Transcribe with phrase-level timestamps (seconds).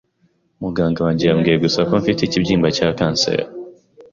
[0.61, 3.43] Muganga wanjye yambwiye gusa ko mfite ikibyimba cya kanseri.